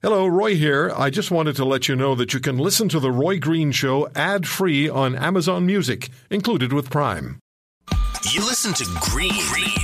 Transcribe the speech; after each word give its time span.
Hello, 0.00 0.28
Roy 0.28 0.54
here. 0.54 0.92
I 0.96 1.10
just 1.10 1.32
wanted 1.32 1.56
to 1.56 1.64
let 1.64 1.88
you 1.88 1.96
know 1.96 2.14
that 2.14 2.32
you 2.32 2.38
can 2.38 2.56
listen 2.56 2.88
to 2.90 3.00
The 3.00 3.10
Roy 3.10 3.40
Green 3.40 3.72
Show 3.72 4.08
ad 4.14 4.46
free 4.46 4.88
on 4.88 5.16
Amazon 5.16 5.66
Music, 5.66 6.08
included 6.30 6.72
with 6.72 6.88
Prime. 6.88 7.40
You 8.30 8.42
listen 8.42 8.72
to 8.74 8.84
Green, 9.10 9.32
Green. 9.52 9.74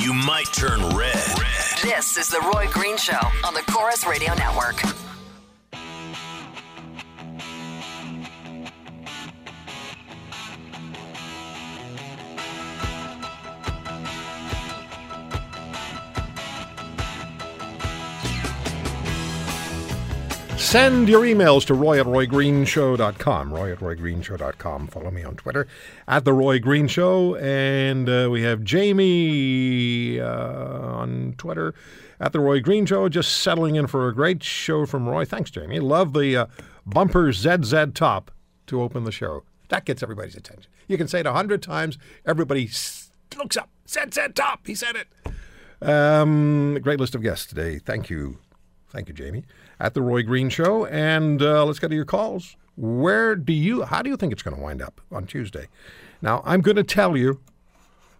you 0.00 0.14
might 0.14 0.46
turn 0.52 0.80
red. 0.96 1.16
red. 1.16 1.82
This 1.82 2.16
is 2.16 2.28
The 2.28 2.40
Roy 2.54 2.68
Green 2.70 2.96
Show 2.96 3.18
on 3.44 3.52
the 3.54 3.62
Corus 3.62 4.06
Radio 4.06 4.32
Network. 4.34 4.80
Send 20.74 21.08
your 21.08 21.22
emails 21.22 21.64
to 21.66 21.74
roy 21.74 22.00
at 22.00 22.06
roygreenshow.com. 22.06 23.54
Roy 23.54 23.70
at 23.70 23.78
roygreenshow.com. 23.78 24.88
Follow 24.88 25.12
me 25.12 25.22
on 25.22 25.36
Twitter 25.36 25.68
at 26.08 26.24
The 26.24 26.32
Roy 26.32 26.58
Green 26.58 26.88
Show. 26.88 27.36
And 27.36 28.08
uh, 28.08 28.28
we 28.28 28.42
have 28.42 28.64
Jamie 28.64 30.18
uh, 30.18 30.26
on 30.26 31.36
Twitter 31.38 31.76
at 32.18 32.32
The 32.32 32.40
Roy 32.40 32.58
Green 32.58 32.86
Show, 32.86 33.08
just 33.08 33.36
settling 33.36 33.76
in 33.76 33.86
for 33.86 34.08
a 34.08 34.12
great 34.12 34.42
show 34.42 34.84
from 34.84 35.08
Roy. 35.08 35.24
Thanks, 35.24 35.52
Jamie. 35.52 35.78
Love 35.78 36.12
the 36.12 36.36
uh, 36.36 36.46
bumper 36.84 37.32
ZZ 37.32 37.92
top 37.94 38.32
to 38.66 38.82
open 38.82 39.04
the 39.04 39.12
show. 39.12 39.44
That 39.68 39.84
gets 39.84 40.02
everybody's 40.02 40.34
attention. 40.34 40.72
You 40.88 40.98
can 40.98 41.06
say 41.06 41.20
it 41.20 41.26
a 41.26 41.32
hundred 41.32 41.62
times, 41.62 41.98
everybody 42.26 42.68
looks 43.38 43.56
up. 43.56 43.70
ZZ 43.88 44.18
top. 44.34 44.66
He 44.66 44.74
said 44.74 44.96
it. 44.96 45.88
Um, 45.88 46.80
great 46.82 46.98
list 46.98 47.14
of 47.14 47.22
guests 47.22 47.46
today. 47.46 47.78
Thank 47.78 48.10
you. 48.10 48.38
Thank 48.94 49.08
you, 49.08 49.14
Jamie 49.14 49.44
at 49.80 49.92
the 49.92 50.00
Roy 50.00 50.22
Green 50.22 50.48
Show. 50.48 50.86
And 50.86 51.42
uh, 51.42 51.64
let's 51.64 51.80
get 51.80 51.88
to 51.88 51.96
your 51.96 52.04
calls. 52.04 52.56
Where 52.76 53.34
do 53.34 53.52
you, 53.52 53.82
how 53.82 54.02
do 54.02 54.08
you 54.08 54.16
think 54.16 54.32
it's 54.32 54.42
going 54.42 54.56
to 54.56 54.62
wind 54.62 54.80
up 54.80 55.00
on 55.10 55.26
Tuesday? 55.26 55.66
Now, 56.22 56.42
I'm 56.44 56.60
going 56.60 56.76
to 56.76 56.84
tell 56.84 57.16
you 57.16 57.40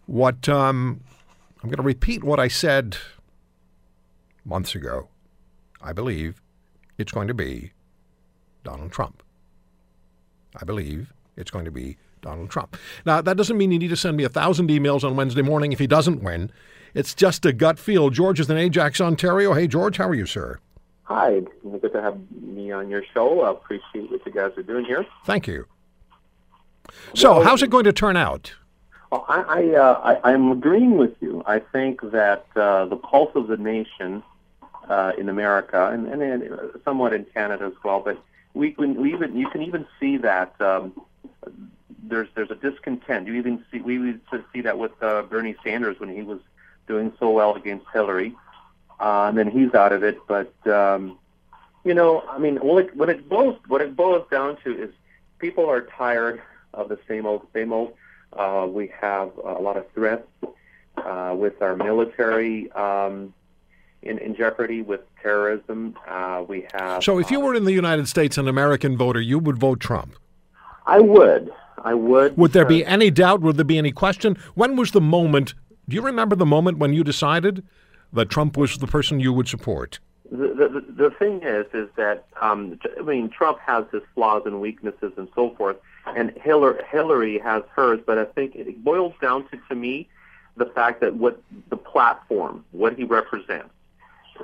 what, 0.06 0.48
um, 0.48 1.00
I'm 1.62 1.70
going 1.70 1.76
to 1.76 1.82
repeat 1.82 2.24
what 2.24 2.40
I 2.40 2.48
said 2.48 2.96
months 4.44 4.74
ago. 4.74 5.08
I 5.80 5.92
believe 5.92 6.42
it's 6.98 7.12
going 7.12 7.28
to 7.28 7.34
be 7.34 7.72
Donald 8.64 8.90
Trump. 8.90 9.22
I 10.60 10.64
believe 10.64 11.12
it's 11.36 11.52
going 11.52 11.64
to 11.66 11.70
be 11.70 11.98
Donald 12.20 12.50
Trump. 12.50 12.76
Now, 13.06 13.20
that 13.20 13.36
doesn't 13.36 13.56
mean 13.56 13.70
you 13.70 13.78
need 13.78 13.88
to 13.88 13.96
send 13.96 14.16
me 14.16 14.24
a 14.24 14.28
thousand 14.28 14.70
emails 14.70 15.04
on 15.04 15.14
Wednesday 15.14 15.42
morning 15.42 15.72
if 15.72 15.78
he 15.78 15.86
doesn't 15.86 16.22
win. 16.22 16.50
It's 16.94 17.14
just 17.14 17.46
a 17.46 17.52
gut 17.52 17.78
feel. 17.78 18.10
George 18.10 18.40
is 18.40 18.50
in 18.50 18.56
Ajax, 18.56 19.00
Ontario. 19.00 19.52
Hey, 19.54 19.66
George, 19.66 19.98
how 19.98 20.08
are 20.08 20.14
you, 20.14 20.26
sir? 20.26 20.58
Hi, 21.04 21.42
good 21.62 21.92
to 21.92 22.00
have 22.00 22.18
me 22.32 22.72
on 22.72 22.88
your 22.88 23.02
show. 23.12 23.42
I 23.42 23.50
appreciate 23.50 24.10
what 24.10 24.24
you 24.24 24.32
guys 24.32 24.52
are 24.56 24.62
doing 24.62 24.86
here. 24.86 25.04
Thank 25.26 25.46
you. 25.46 25.66
So, 27.14 27.34
well, 27.34 27.42
how's 27.42 27.62
it 27.62 27.68
going 27.68 27.84
to 27.84 27.92
turn 27.92 28.16
out? 28.16 28.54
Well, 29.12 29.26
I, 29.28 29.42
I, 29.42 29.74
uh, 29.76 30.20
I, 30.24 30.32
am 30.32 30.50
agreeing 30.50 30.96
with 30.96 31.14
you. 31.20 31.42
I 31.46 31.58
think 31.58 32.00
that 32.12 32.46
uh, 32.56 32.86
the 32.86 32.96
pulse 32.96 33.32
of 33.34 33.48
the 33.48 33.58
nation 33.58 34.22
uh, 34.88 35.12
in 35.18 35.28
America, 35.28 35.90
and, 35.92 36.06
and, 36.08 36.22
and, 36.22 36.70
somewhat 36.84 37.12
in 37.12 37.24
Canada 37.26 37.66
as 37.66 37.72
well, 37.84 38.00
but 38.00 38.22
we, 38.54 38.72
can, 38.72 39.00
we 39.00 39.12
even 39.12 39.36
you 39.36 39.48
can 39.50 39.62
even 39.62 39.86
see 40.00 40.16
that 40.18 40.58
um, 40.60 40.98
there's 42.02 42.28
there's 42.34 42.50
a 42.50 42.54
discontent. 42.54 43.26
You 43.26 43.34
even 43.34 43.64
see 43.70 43.80
we 43.80 43.94
even 43.96 44.20
see 44.52 44.60
that 44.62 44.78
with 44.78 44.92
uh, 45.02 45.22
Bernie 45.22 45.56
Sanders 45.64 45.98
when 46.00 46.14
he 46.14 46.22
was 46.22 46.40
doing 46.86 47.12
so 47.18 47.30
well 47.30 47.54
against 47.54 47.86
Hillary 47.92 48.34
uh, 49.00 49.26
and 49.28 49.38
then 49.38 49.50
he's 49.50 49.74
out 49.74 49.92
of 49.92 50.02
it. 50.02 50.18
But 50.26 50.52
um, 50.66 51.18
you 51.84 51.94
know, 51.94 52.24
I 52.28 52.38
mean, 52.38 52.56
what 52.56 52.86
it, 52.86 52.96
what 52.96 53.08
it 53.08 53.28
boils 53.28 53.58
what 53.68 53.80
it 53.80 53.96
boils 53.96 54.26
down 54.30 54.56
to 54.64 54.82
is 54.82 54.90
people 55.38 55.68
are 55.68 55.82
tired 55.82 56.42
of 56.72 56.88
the 56.88 56.98
same 57.08 57.26
old 57.26 57.46
same 57.52 57.72
old. 57.72 57.94
Uh, 58.32 58.66
we 58.68 58.90
have 59.00 59.30
a 59.44 59.60
lot 59.60 59.76
of 59.76 59.88
threats 59.92 60.26
uh, 60.96 61.34
with 61.36 61.60
our 61.62 61.76
military 61.76 62.70
um, 62.72 63.32
in, 64.02 64.18
in 64.18 64.34
jeopardy 64.34 64.82
with 64.82 65.00
terrorism. 65.22 65.96
Uh, 66.08 66.44
we 66.46 66.66
have. 66.72 67.02
So, 67.02 67.18
if 67.18 67.30
you 67.30 67.40
uh, 67.40 67.44
were 67.44 67.54
in 67.54 67.64
the 67.64 67.72
United 67.72 68.08
States, 68.08 68.38
an 68.38 68.48
American 68.48 68.96
voter, 68.96 69.20
you 69.20 69.38
would 69.38 69.58
vote 69.58 69.80
Trump. 69.80 70.16
I 70.86 71.00
would. 71.00 71.52
I 71.78 71.94
would. 71.94 72.36
Would 72.36 72.52
there 72.52 72.64
be 72.64 72.84
any 72.84 73.10
doubt? 73.10 73.40
Would 73.42 73.56
there 73.56 73.64
be 73.64 73.78
any 73.78 73.92
question? 73.92 74.36
When 74.54 74.76
was 74.76 74.92
the 74.92 75.00
moment? 75.00 75.54
Do 75.88 75.94
you 75.94 76.02
remember 76.02 76.34
the 76.34 76.46
moment 76.46 76.78
when 76.78 76.94
you 76.94 77.04
decided 77.04 77.62
that 78.14 78.30
Trump 78.30 78.56
was 78.56 78.78
the 78.78 78.86
person 78.86 79.20
you 79.20 79.32
would 79.32 79.48
support? 79.48 79.98
The, 80.30 80.48
the, 80.48 80.84
the 81.02 81.10
thing 81.10 81.42
is, 81.42 81.66
is 81.74 81.88
that 81.96 82.26
um, 82.40 82.78
I 82.98 83.02
mean, 83.02 83.28
Trump 83.28 83.58
has 83.60 83.84
his 83.92 84.02
flaws 84.14 84.42
and 84.46 84.60
weaknesses 84.60 85.12
and 85.16 85.28
so 85.34 85.54
forth, 85.56 85.76
and 86.06 86.32
Hillary, 86.42 86.80
Hillary 86.90 87.38
has 87.38 87.62
hers. 87.74 88.00
But 88.04 88.18
I 88.18 88.24
think 88.24 88.54
it 88.56 88.82
boils 88.82 89.12
down 89.20 89.46
to, 89.50 89.58
to 89.68 89.74
me, 89.74 90.08
the 90.56 90.66
fact 90.66 91.00
that 91.02 91.14
what 91.16 91.42
the 91.68 91.76
platform, 91.76 92.64
what 92.72 92.96
he 92.96 93.04
represents, 93.04 93.70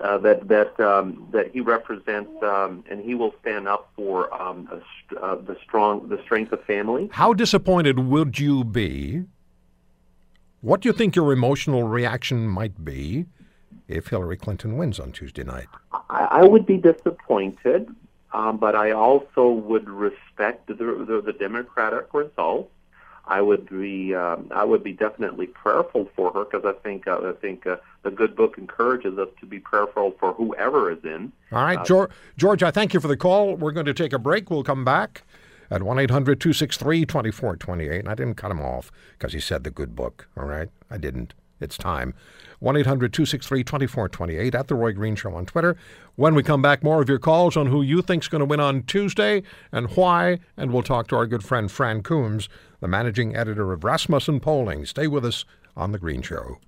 uh, 0.03 0.19
that 0.19 0.49
that 0.49 0.79
um, 0.79 1.27
that 1.33 1.51
he 1.51 1.61
represents, 1.61 2.31
um, 2.43 2.85
and 2.91 3.01
he 3.01 3.15
will 3.15 3.35
stand 3.41 3.67
up 3.67 3.91
for 3.97 4.33
um, 4.41 4.69
a, 4.71 5.19
uh, 5.19 5.35
the 5.37 5.57
strong, 5.65 6.09
the 6.09 6.21
strength 6.23 6.53
of 6.53 6.63
family. 6.65 7.09
How 7.13 7.33
disappointed 7.33 7.99
would 7.99 8.39
you 8.39 8.65
be? 8.65 9.25
What 10.61 10.83
do 10.83 10.91
you 10.91 10.93
think 10.93 11.17
your 11.17 11.33
emotional 11.33 11.85
reaction 11.85 12.47
might 12.47 12.85
be 12.85 13.27
if 13.91 14.09
Hillary 14.09 14.37
Clinton 14.37 14.77
wins 14.77 14.99
on 14.99 15.13
Tuesday 15.13 15.45
night? 15.45 15.67
I, 16.09 16.29
I 16.31 16.45
would 16.45 16.67
be 16.67 16.77
disappointed, 16.77 17.95
um, 18.33 18.59
but 18.59 18.75
I 18.75 18.93
also 18.93 19.51
would 19.51 19.89
respect 19.89 20.67
the, 20.69 20.75
the, 20.75 21.23
the 21.25 21.33
Democratic 21.33 22.13
result. 22.15 22.71
I 23.27 23.41
would 23.41 23.69
be 23.69 24.13
um, 24.15 24.51
I 24.51 24.65
would 24.65 24.83
be 24.83 24.93
definitely 24.93 25.47
prayerful 25.47 26.09
for 26.17 26.33
her 26.33 26.45
because 26.45 26.65
I 26.65 26.73
think 26.83 27.07
uh, 27.07 27.21
I 27.23 27.33
think 27.41 27.65
uh, 27.65 27.77
the 28.03 28.11
good 28.11 28.35
book 28.35 28.59
encourages 28.59 29.19
us 29.19 29.29
to 29.39 29.47
be 29.47 29.61
prayerful 29.61 30.17
for 30.19 30.33
whoever 30.33 30.91
is 30.91 30.99
in. 31.05 31.31
All 31.53 31.63
right, 31.63 31.79
uh, 31.79 31.85
George, 31.85 32.11
George, 32.37 32.63
I 32.65 32.73
thank 32.73 32.93
you 32.93 32.99
for 32.99 33.07
the 33.07 33.17
call. 33.17 33.55
We're 33.55 33.71
going 33.71 33.87
to 33.87 33.95
take 33.95 34.13
a 34.13 34.19
break. 34.19 34.51
We'll 34.51 34.65
come 34.65 34.85
back 34.85 35.23
at 35.71 35.83
1 35.83 35.99
800 35.99 36.41
263 36.41 37.07
2428. 37.07 38.01
And 38.01 38.09
I 38.09 38.15
didn't 38.15 38.35
cut 38.35 38.51
him 38.51 38.61
off 38.61 38.91
because 39.13 39.33
he 39.33 39.41
said 39.41 39.65
the 39.65 39.71
good 39.71 39.95
book. 39.95 40.29
All 40.37 40.47
right, 40.47 40.69
I 40.91 40.99
didn't. 40.99 41.35
It's 41.61 41.77
time. 41.77 42.15
1 42.61 42.77
800 42.77 43.13
263 43.13 43.65
2428 43.65 44.55
at 44.55 44.69
The 44.69 44.75
Roy 44.75 44.93
Green 44.93 45.17
Show 45.17 45.35
on 45.35 45.47
Twitter. 45.47 45.77
When 46.17 46.35
we 46.35 46.43
come 46.43 46.61
back, 46.61 46.83
more 46.83 47.01
of 47.01 47.09
your 47.09 47.19
calls 47.19 47.57
on 47.57 47.67
who 47.67 47.83
you 47.83 48.03
think's 48.03 48.29
going 48.29 48.41
to 48.41 48.47
win 48.47 48.61
on 48.61 48.83
Tuesday 48.83 49.43
and 49.73 49.89
why. 49.97 50.41
And 50.57 50.73
we'll 50.73 50.83
talk 50.83 51.09
to 51.09 51.17
our 51.17 51.27
good 51.27 51.45
friend 51.45 51.71
Fran 51.71 52.03
Coombs, 52.03 52.49
the 52.81 52.89
managing 52.89 53.35
editor 53.35 53.73
of 53.73 53.85
Rasmussen 53.85 54.41
Polling. 54.41 54.85
Stay 54.85 55.07
with 55.07 55.25
us 55.25 55.45
on 55.77 55.93
The 55.93 55.99
Green 55.99 56.23
Show. 56.23 56.59